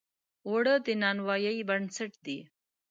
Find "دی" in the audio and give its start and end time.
2.25-2.37